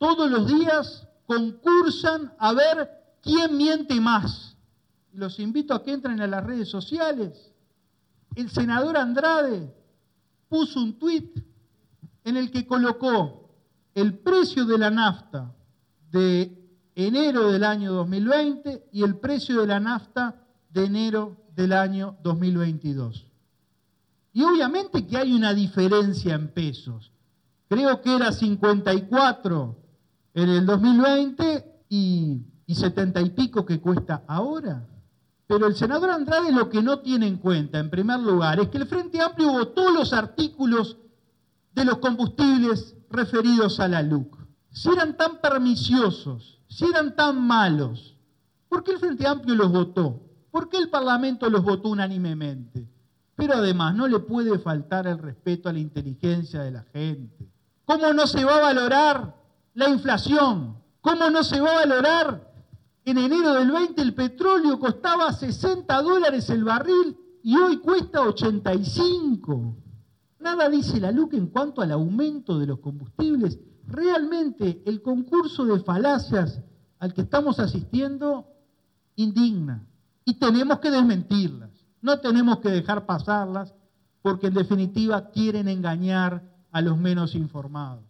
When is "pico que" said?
33.30-33.80